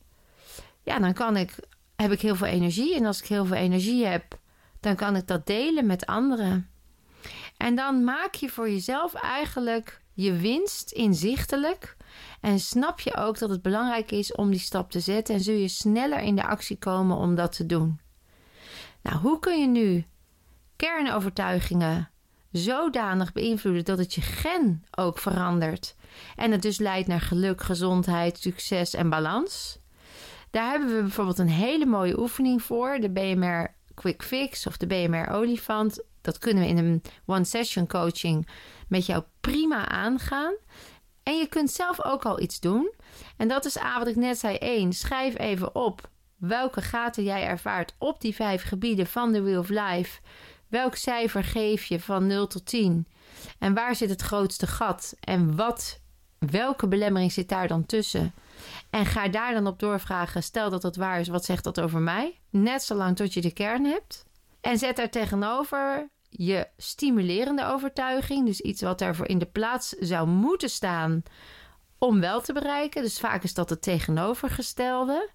[0.82, 1.54] Ja, dan kan ik,
[1.96, 2.94] heb ik heel veel energie.
[2.94, 4.38] En als ik heel veel energie heb,
[4.80, 6.70] dan kan ik dat delen met anderen.
[7.56, 11.96] En dan maak je voor jezelf eigenlijk je winst inzichtelijk.
[12.40, 15.54] En snap je ook dat het belangrijk is om die stap te zetten en zul
[15.54, 18.00] je sneller in de actie komen om dat te doen.
[19.02, 20.06] Nou, hoe kun je nu
[20.76, 22.10] kernovertuigingen
[22.52, 25.96] zodanig beïnvloeden dat het je gen ook verandert
[26.36, 29.78] en het dus leidt naar geluk, gezondheid, succes en balans?
[30.50, 34.86] Daar hebben we bijvoorbeeld een hele mooie oefening voor, de BMR Quick Fix of de
[34.86, 36.02] BMR Olifant.
[36.20, 38.48] Dat kunnen we in een one-session coaching
[38.88, 40.54] met jou prima aangaan.
[41.28, 42.92] En je kunt zelf ook al iets doen.
[43.36, 44.56] En dat is A, wat ik net zei.
[44.56, 44.92] 1.
[44.92, 49.68] Schrijf even op welke gaten jij ervaart op die vijf gebieden van de Wheel of
[49.68, 50.20] Life.
[50.68, 53.06] Welk cijfer geef je van 0 tot 10?
[53.58, 55.14] En waar zit het grootste gat?
[55.20, 56.00] En wat,
[56.38, 58.34] welke belemmering zit daar dan tussen?
[58.90, 60.42] En ga daar dan op doorvragen.
[60.42, 62.38] Stel dat dat waar is, wat zegt dat over mij?
[62.50, 64.26] Net zolang tot je de kern hebt.
[64.60, 70.28] En zet daar tegenover je stimulerende overtuiging, dus iets wat daarvoor in de plaats zou
[70.28, 71.22] moeten staan
[71.98, 73.02] om wel te bereiken.
[73.02, 75.28] Dus vaak is dat het tegenovergestelde.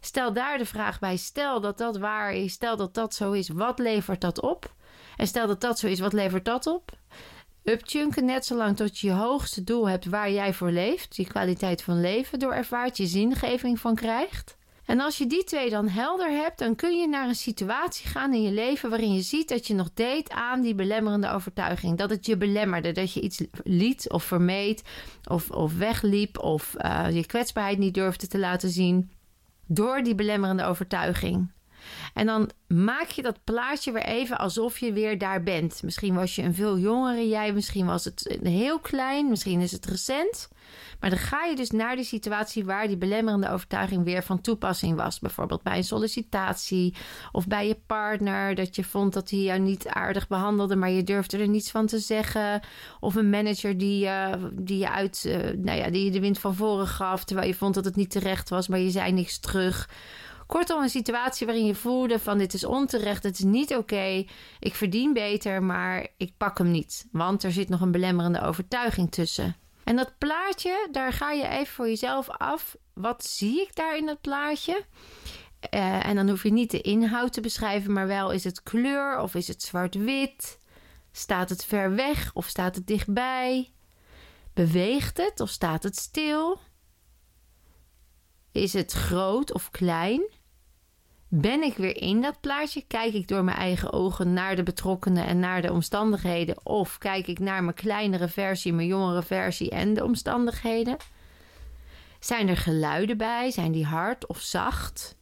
[0.00, 3.48] Stel daar de vraag bij: stel dat dat waar is, stel dat dat zo is,
[3.48, 4.74] wat levert dat op?
[5.16, 6.90] En stel dat dat zo is, wat levert dat op?
[7.64, 11.82] Upchunken net zolang tot je je hoogste doel hebt waar jij voor leeft, je kwaliteit
[11.82, 14.56] van leven door ervaart, je zingeving van krijgt.
[14.86, 18.34] En als je die twee dan helder hebt, dan kun je naar een situatie gaan
[18.34, 21.98] in je leven waarin je ziet dat je nog deed aan die belemmerende overtuiging.
[21.98, 24.82] Dat het je belemmerde, dat je iets liet of vermeed
[25.24, 29.10] of, of wegliep of uh, je kwetsbaarheid niet durfde te laten zien
[29.66, 31.50] door die belemmerende overtuiging.
[32.14, 35.82] En dan maak je dat plaatje weer even alsof je weer daar bent.
[35.82, 39.86] Misschien was je een veel jongere jij, misschien was het heel klein, misschien is het
[39.86, 40.48] recent.
[41.02, 44.96] Maar dan ga je dus naar die situatie waar die belemmerende overtuiging weer van toepassing
[44.96, 45.18] was.
[45.18, 46.94] Bijvoorbeeld bij een sollicitatie
[47.32, 48.54] of bij je partner.
[48.54, 51.86] Dat je vond dat hij jou niet aardig behandelde, maar je durfde er niets van
[51.86, 52.60] te zeggen.
[53.00, 56.38] Of een manager die, uh, die je uit, uh, nou ja, die je de wind
[56.38, 57.24] van voren gaf.
[57.24, 59.88] Terwijl je vond dat het niet terecht was, maar je zei niks terug.
[60.46, 64.24] Kortom, een situatie waarin je voelde van dit is onterecht, het is niet oké,
[64.58, 67.08] ik verdien beter, maar ik pak hem niet.
[67.12, 69.61] Want er zit nog een belemmerende overtuiging tussen.
[69.92, 72.76] En dat plaatje, daar ga je even voor jezelf af.
[72.94, 74.84] Wat zie ik daar in dat plaatje?
[75.74, 79.18] Uh, en dan hoef je niet de inhoud te beschrijven, maar wel is het kleur
[79.18, 80.58] of is het zwart-wit?
[81.10, 83.72] Staat het ver weg of staat het dichtbij?
[84.52, 86.60] Beweegt het of staat het stil?
[88.52, 90.30] Is het groot of klein?
[91.34, 92.84] Ben ik weer in dat plaatje?
[92.86, 96.66] Kijk ik door mijn eigen ogen naar de betrokkenen en naar de omstandigheden?
[96.66, 100.96] Of kijk ik naar mijn kleinere versie, mijn jongere versie en de omstandigheden?
[102.20, 103.50] Zijn er geluiden bij?
[103.50, 105.16] Zijn die hard of zacht?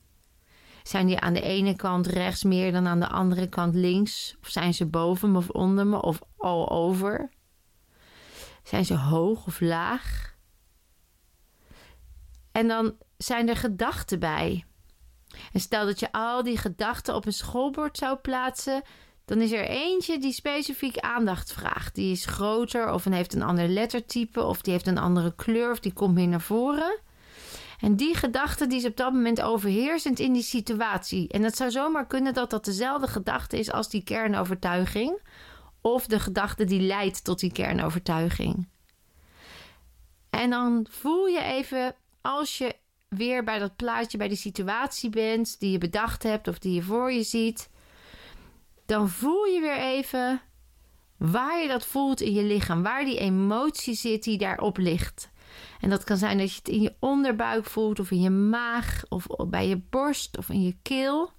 [0.82, 4.36] Zijn die aan de ene kant rechts meer dan aan de andere kant links?
[4.42, 7.30] Of zijn ze boven me of onder me of all over?
[8.62, 10.34] Zijn ze hoog of laag?
[12.52, 14.64] En dan zijn er gedachten bij.
[15.52, 18.82] En stel dat je al die gedachten op een schoolbord zou plaatsen,
[19.24, 21.94] dan is er eentje die specifiek aandacht vraagt.
[21.94, 25.80] Die is groter of heeft een ander lettertype of die heeft een andere kleur of
[25.80, 26.98] die komt meer naar voren.
[27.80, 31.28] En die gedachte die is op dat moment overheersend in die situatie.
[31.28, 35.20] En het zou zomaar kunnen dat dat dezelfde gedachte is als die kernovertuiging.
[35.80, 38.68] Of de gedachte die leidt tot die kernovertuiging.
[40.30, 42.76] En dan voel je even, als je
[43.10, 46.82] weer bij dat plaatje, bij die situatie bent die je bedacht hebt of die je
[46.82, 47.68] voor je ziet,
[48.86, 50.40] dan voel je weer even
[51.16, 55.30] waar je dat voelt in je lichaam, waar die emotie zit die daarop ligt.
[55.80, 59.02] En dat kan zijn dat je het in je onderbuik voelt, of in je maag,
[59.08, 61.32] of bij je borst, of in je keel.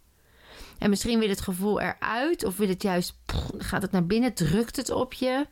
[0.77, 3.15] En misschien wil het gevoel eruit, of wil het juist,
[3.57, 5.47] gaat het naar binnen, drukt het op je.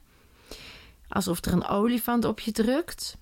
[1.08, 3.18] Alsof er een olifant op je drukt.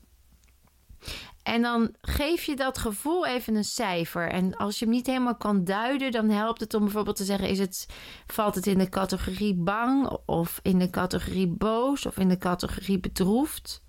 [1.47, 4.29] En dan geef je dat gevoel even een cijfer.
[4.29, 7.49] En als je hem niet helemaal kan duiden, dan helpt het om bijvoorbeeld te zeggen:
[7.49, 7.87] is het,
[8.25, 12.99] valt het in de categorie bang, of in de categorie boos, of in de categorie
[12.99, 13.81] bedroefd?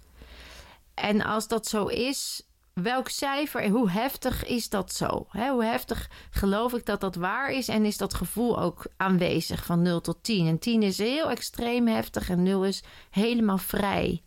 [0.94, 5.26] En als dat zo is, welk cijfer en hoe heftig is dat zo?
[5.30, 9.82] hoe heftig geloof ik dat dat waar is en is dat gevoel ook aanwezig van
[9.82, 10.46] 0 tot 10?
[10.46, 14.22] En 10 is heel extreem heftig en 0 is helemaal vrij.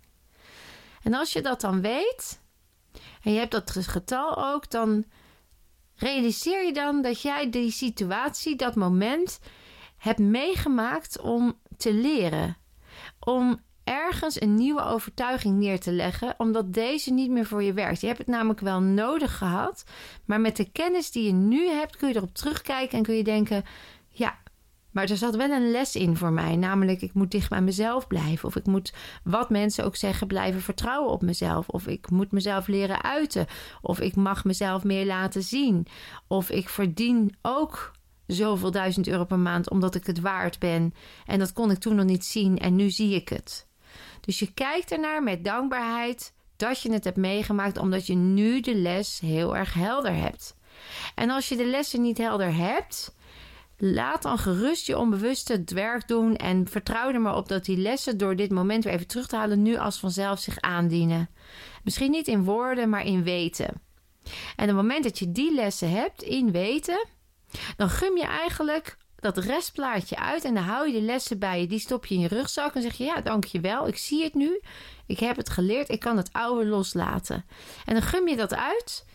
[1.03, 2.40] En als je dat dan weet
[3.23, 5.05] en je hebt dat getal ook, dan
[5.95, 9.39] realiseer je dan dat jij die situatie, dat moment
[9.97, 12.57] hebt meegemaakt om te leren.
[13.19, 18.01] Om ergens een nieuwe overtuiging neer te leggen, omdat deze niet meer voor je werkt.
[18.01, 19.83] Je hebt het namelijk wel nodig gehad,
[20.25, 23.23] maar met de kennis die je nu hebt, kun je erop terugkijken en kun je
[23.23, 23.63] denken:
[24.07, 24.39] ja,
[24.91, 26.55] maar er zat wel een les in voor mij.
[26.55, 28.47] Namelijk, ik moet dicht bij mezelf blijven.
[28.47, 31.69] Of ik moet, wat mensen ook zeggen, blijven vertrouwen op mezelf.
[31.69, 33.47] Of ik moet mezelf leren uiten.
[33.81, 35.87] Of ik mag mezelf meer laten zien.
[36.27, 37.91] Of ik verdien ook
[38.27, 40.93] zoveel duizend euro per maand omdat ik het waard ben.
[41.25, 43.67] En dat kon ik toen nog niet zien en nu zie ik het.
[44.21, 48.75] Dus je kijkt ernaar met dankbaarheid dat je het hebt meegemaakt, omdat je nu de
[48.75, 50.55] les heel erg helder hebt.
[51.15, 53.15] En als je de lessen niet helder hebt,
[53.83, 57.77] laat dan gerust je onbewuste het werk doen en vertrouw er maar op dat die
[57.77, 61.29] lessen door dit moment weer even terug te halen nu als vanzelf zich aandienen.
[61.83, 63.81] Misschien niet in woorden, maar in weten.
[64.55, 67.07] En het moment dat je die lessen hebt in weten,
[67.77, 71.67] dan gum je eigenlijk dat restplaatje uit en dan hou je de lessen bij je.
[71.67, 74.61] Die stop je in je rugzak en zeg je: Ja, dankjewel, ik zie het nu.
[75.05, 77.45] Ik heb het geleerd, ik kan het oude loslaten.
[77.85, 79.05] En dan gum je dat uit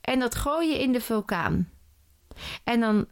[0.00, 1.70] en dat gooi je in de vulkaan.
[2.64, 3.06] En dan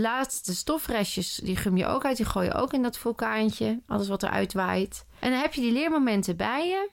[0.00, 3.80] laat de stofrestjes, die gum je ook uit, die gooi je ook in dat vulkaantje.
[3.86, 5.06] Alles wat eruit waait.
[5.20, 6.90] En dan heb je die leermomenten bij je.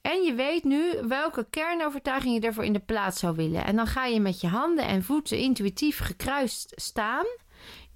[0.00, 3.64] En je weet nu welke kernovertuiging je ervoor in de plaats zou willen.
[3.64, 7.26] En dan ga je met je handen en voeten intuïtief gekruist staan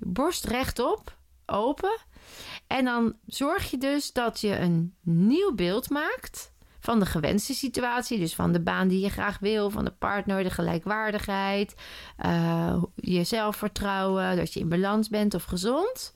[0.00, 1.98] borst rechtop, open.
[2.66, 6.49] En dan zorg je dus dat je een nieuw beeld maakt
[6.80, 8.18] van de gewenste situatie.
[8.18, 11.74] Dus van de baan die je graag wil, van de partner, de gelijkwaardigheid,
[12.26, 16.14] uh, je zelfvertrouwen, dat je in balans bent of gezond.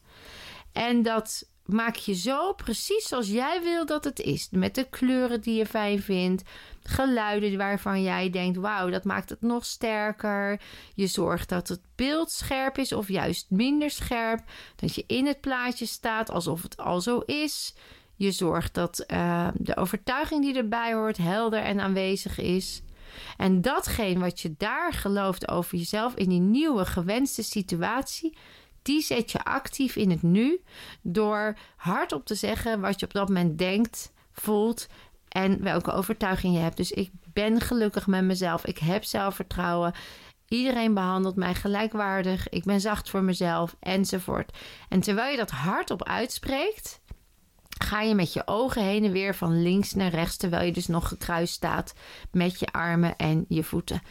[0.72, 4.48] En dat maak je zo precies zoals jij wil dat het is.
[4.50, 6.42] Met de kleuren die je fijn vindt.
[6.82, 10.60] Geluiden waarvan jij denkt: wauw, dat maakt het nog sterker.
[10.94, 14.42] Je zorgt dat het beeld scherp is of juist minder scherp.
[14.76, 17.74] Dat je in het plaatje staat alsof het al zo is.
[18.16, 22.82] Je zorgt dat uh, de overtuiging die erbij hoort helder en aanwezig is.
[23.36, 28.36] En datgene wat je daar gelooft over jezelf in die nieuwe gewenste situatie,
[28.82, 30.60] die zet je actief in het nu
[31.02, 34.86] door hardop te zeggen wat je op dat moment denkt, voelt
[35.28, 36.76] en welke overtuiging je hebt.
[36.76, 38.66] Dus ik ben gelukkig met mezelf.
[38.66, 39.94] Ik heb zelfvertrouwen.
[40.48, 42.48] Iedereen behandelt mij gelijkwaardig.
[42.48, 44.58] Ik ben zacht voor mezelf enzovoort.
[44.88, 47.00] En terwijl je dat hardop uitspreekt,
[47.78, 50.86] ga je met je ogen heen en weer van links naar rechts, terwijl je dus
[50.86, 51.94] nog gekruist staat
[52.30, 54.02] met je armen en je voeten.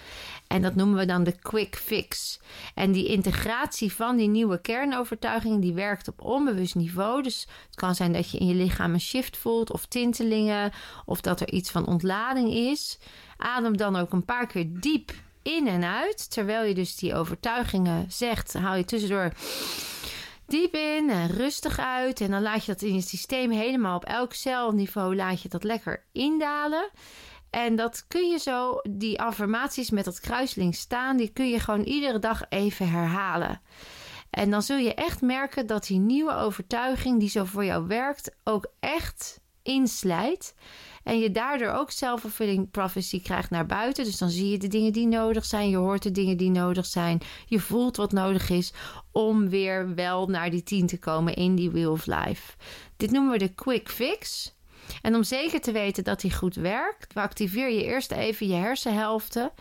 [0.47, 2.39] En dat noemen we dan de quick fix.
[2.75, 7.23] En die integratie van die nieuwe kernovertuiging, die werkt op onbewust niveau.
[7.23, 10.71] Dus het kan zijn dat je in je lichaam een shift voelt of tintelingen,
[11.05, 12.99] of dat er iets van ontlading is.
[13.37, 18.11] Adem dan ook een paar keer diep in en uit, terwijl je dus die overtuigingen
[18.11, 19.31] zegt, haal je tussendoor
[20.45, 22.21] diep in en rustig uit.
[22.21, 25.63] En dan laat je dat in je systeem helemaal op elk celniveau laat je dat
[25.63, 26.89] lekker indalen.
[27.49, 31.83] En dat kun je zo, die affirmaties met dat kruisling staan, die kun je gewoon
[31.83, 33.61] iedere dag even herhalen.
[34.29, 38.35] En dan zul je echt merken dat die nieuwe overtuiging die zo voor jou werkt,
[38.43, 40.55] ook echt inslijt.
[41.03, 44.03] En je daardoor ook self-fulfilling prophecy krijgt naar buiten.
[44.03, 45.69] Dus dan zie je de dingen die nodig zijn.
[45.69, 47.21] Je hoort de dingen die nodig zijn.
[47.45, 48.73] Je voelt wat nodig is
[49.11, 52.53] om weer wel naar die 10 te komen in die wheel of life.
[52.97, 54.52] Dit noemen we de quick fix.
[55.01, 59.51] En om zeker te weten dat die goed werkt, activeer je eerst even je hersenhelften.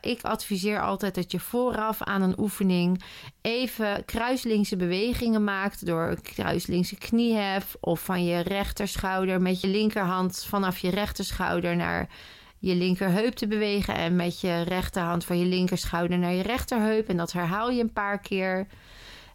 [0.00, 3.02] Ik adviseer altijd dat je vooraf aan een oefening
[3.40, 10.44] even kruislinkse bewegingen maakt door een kruislinkse kniehef of van je rechterschouder met je linkerhand
[10.48, 12.08] vanaf je rechterschouder naar
[12.58, 17.08] je linkerheup te bewegen en met je rechterhand van je linkerschouder naar je rechterheup.
[17.08, 18.66] En dat herhaal je een paar keer.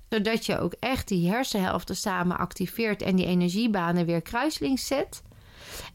[0.10, 5.22] Zodat je ook echt die hersenhelften samen activeert en die energiebanen weer kruislinks zet.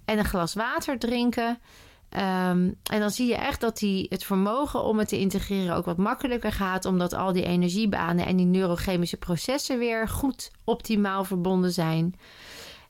[0.04, 1.58] En een glas water drinken.
[2.08, 5.84] Ehm, en dan zie je echt dat die, het vermogen om het te integreren ook
[5.84, 11.72] wat makkelijker gaat, omdat al die energiebanen en die neurochemische processen weer goed optimaal verbonden
[11.72, 12.14] zijn.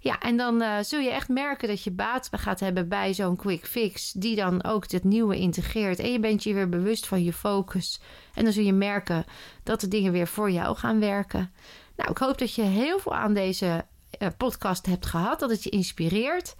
[0.02, 3.36] Ja, en dan uh, zul je echt merken dat je baat gaat hebben bij zo'n
[3.36, 5.98] quick fix, die dan ook het nieuwe integreert.
[5.98, 8.00] En je bent je weer bewust van je focus.
[8.34, 9.24] En dan zul je merken
[9.62, 11.52] dat de dingen weer voor jou gaan werken.
[11.96, 13.84] Nou, ik hoop dat je heel veel aan deze
[14.18, 16.54] uh, podcast hebt gehad, dat het je inspireert.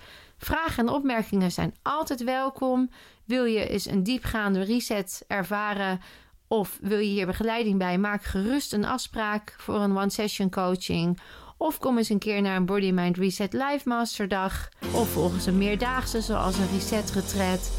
[0.45, 2.91] Vragen en opmerkingen zijn altijd welkom.
[3.25, 6.01] Wil je eens een diepgaande reset ervaren
[6.49, 7.99] of wil je hier begeleiding bij?
[7.99, 11.21] Maak gerust een afspraak voor een one-session coaching.
[11.57, 14.69] Of kom eens een keer naar een Body Mind Reset Live Masterdag.
[14.93, 17.71] Of volgens een meerdaagse zoals een reset retreat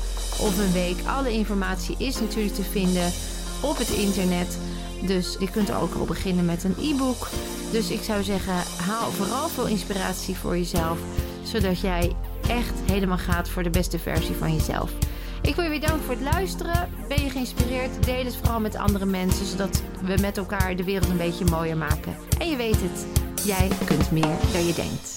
[0.41, 1.05] of een week.
[1.07, 3.11] Alle informatie is natuurlijk te vinden
[3.63, 4.59] op het internet.
[5.05, 7.27] Dus je kunt ook al beginnen met een e-book.
[7.71, 8.55] Dus ik zou zeggen,
[8.85, 10.99] haal vooral veel inspiratie voor jezelf.
[11.43, 12.15] Zodat jij
[12.47, 14.91] echt helemaal gaat voor de beste versie van jezelf.
[15.41, 16.89] Ik wil je weer danken voor het luisteren.
[17.07, 18.03] Ben je geïnspireerd?
[18.05, 21.77] Deel het vooral met andere mensen, zodat we met elkaar de wereld een beetje mooier
[21.77, 22.15] maken.
[22.39, 23.05] En je weet het,
[23.45, 25.11] jij kunt meer dan je denkt.